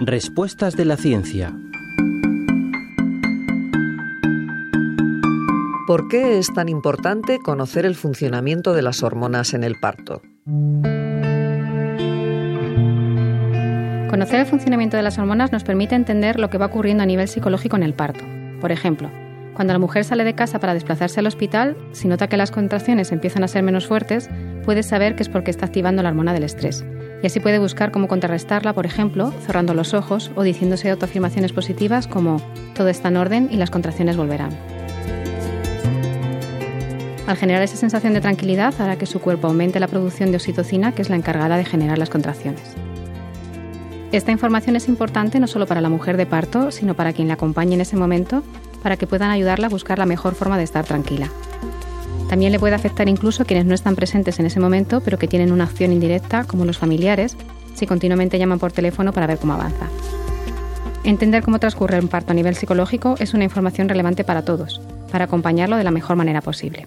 Respuestas 0.00 0.76
de 0.76 0.84
la 0.84 0.96
ciencia. 0.96 1.52
¿Por 5.88 6.06
qué 6.06 6.38
es 6.38 6.54
tan 6.54 6.68
importante 6.68 7.40
conocer 7.40 7.84
el 7.84 7.96
funcionamiento 7.96 8.74
de 8.74 8.82
las 8.82 9.02
hormonas 9.02 9.54
en 9.54 9.64
el 9.64 9.74
parto? 9.80 10.22
Conocer 14.08 14.38
el 14.38 14.46
funcionamiento 14.46 14.96
de 14.96 15.02
las 15.02 15.18
hormonas 15.18 15.50
nos 15.50 15.64
permite 15.64 15.96
entender 15.96 16.38
lo 16.38 16.48
que 16.48 16.58
va 16.58 16.66
ocurriendo 16.66 17.02
a 17.02 17.06
nivel 17.06 17.26
psicológico 17.26 17.74
en 17.74 17.82
el 17.82 17.94
parto. 17.94 18.24
Por 18.60 18.70
ejemplo, 18.70 19.10
cuando 19.54 19.72
la 19.72 19.80
mujer 19.80 20.04
sale 20.04 20.22
de 20.22 20.36
casa 20.36 20.60
para 20.60 20.74
desplazarse 20.74 21.18
al 21.18 21.26
hospital, 21.26 21.76
si 21.90 22.06
nota 22.06 22.28
que 22.28 22.36
las 22.36 22.52
contracciones 22.52 23.10
empiezan 23.10 23.42
a 23.42 23.48
ser 23.48 23.64
menos 23.64 23.88
fuertes, 23.88 24.30
puede 24.64 24.84
saber 24.84 25.16
que 25.16 25.24
es 25.24 25.28
porque 25.28 25.50
está 25.50 25.66
activando 25.66 26.04
la 26.04 26.10
hormona 26.10 26.32
del 26.32 26.44
estrés. 26.44 26.84
Y 27.22 27.26
así 27.26 27.40
puede 27.40 27.58
buscar 27.58 27.90
cómo 27.90 28.06
contrarrestarla, 28.06 28.72
por 28.72 28.86
ejemplo, 28.86 29.32
cerrando 29.44 29.74
los 29.74 29.92
ojos 29.92 30.30
o 30.36 30.42
diciéndose 30.42 30.90
autoafirmaciones 30.90 31.52
positivas 31.52 32.06
como 32.06 32.40
todo 32.74 32.88
está 32.88 33.08
en 33.08 33.16
orden 33.16 33.48
y 33.50 33.56
las 33.56 33.70
contracciones 33.70 34.16
volverán. 34.16 34.56
Al 37.26 37.36
generar 37.36 37.62
esa 37.62 37.76
sensación 37.76 38.14
de 38.14 38.22
tranquilidad 38.22 38.72
hará 38.80 38.96
que 38.96 39.04
su 39.04 39.20
cuerpo 39.20 39.48
aumente 39.48 39.80
la 39.80 39.88
producción 39.88 40.30
de 40.30 40.36
oxitocina, 40.36 40.92
que 40.92 41.02
es 41.02 41.10
la 41.10 41.16
encargada 41.16 41.58
de 41.58 41.64
generar 41.64 41.98
las 41.98 42.08
contracciones. 42.08 42.62
Esta 44.12 44.32
información 44.32 44.76
es 44.76 44.88
importante 44.88 45.38
no 45.38 45.46
solo 45.46 45.66
para 45.66 45.82
la 45.82 45.90
mujer 45.90 46.16
de 46.16 46.24
parto, 46.24 46.70
sino 46.70 46.94
para 46.94 47.12
quien 47.12 47.28
la 47.28 47.34
acompañe 47.34 47.74
en 47.74 47.82
ese 47.82 47.96
momento, 47.96 48.42
para 48.82 48.96
que 48.96 49.06
puedan 49.06 49.30
ayudarla 49.30 49.66
a 49.66 49.70
buscar 49.70 49.98
la 49.98 50.06
mejor 50.06 50.34
forma 50.34 50.56
de 50.56 50.64
estar 50.64 50.86
tranquila. 50.86 51.28
También 52.28 52.52
le 52.52 52.58
puede 52.58 52.74
afectar 52.74 53.08
incluso 53.08 53.42
a 53.42 53.46
quienes 53.46 53.64
no 53.64 53.74
están 53.74 53.96
presentes 53.96 54.38
en 54.38 54.46
ese 54.46 54.60
momento, 54.60 55.00
pero 55.00 55.18
que 55.18 55.28
tienen 55.28 55.50
una 55.50 55.64
acción 55.64 55.92
indirecta, 55.92 56.44
como 56.44 56.64
los 56.64 56.78
familiares, 56.78 57.36
si 57.74 57.86
continuamente 57.86 58.38
llaman 58.38 58.58
por 58.58 58.72
teléfono 58.72 59.12
para 59.12 59.26
ver 59.26 59.38
cómo 59.38 59.54
avanza. 59.54 59.88
Entender 61.04 61.42
cómo 61.42 61.58
transcurre 61.58 62.00
un 62.00 62.08
parto 62.08 62.32
a 62.32 62.34
nivel 62.34 62.54
psicológico 62.54 63.14
es 63.18 63.32
una 63.32 63.44
información 63.44 63.88
relevante 63.88 64.24
para 64.24 64.42
todos, 64.42 64.82
para 65.10 65.24
acompañarlo 65.24 65.76
de 65.76 65.84
la 65.84 65.90
mejor 65.90 66.16
manera 66.16 66.42
posible. 66.42 66.86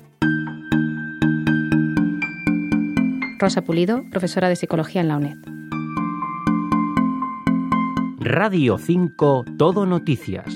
Rosa 3.40 3.64
Pulido, 3.64 4.04
profesora 4.12 4.50
de 4.50 4.56
Psicología 4.56 5.02
en 5.02 5.08
la 5.08 5.18
UNED. 5.18 5.38
Radio 8.20 8.78
5 8.78 9.46
Todo 9.58 9.88
Noticias. 9.88 10.54